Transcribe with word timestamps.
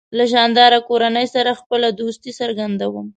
له 0.17 0.25
شانداره 0.33 0.79
کورنۍ 0.89 1.27
سره 1.35 1.51
خپله 1.59 1.87
دوستي 1.99 2.31
څرګندوم. 2.39 3.07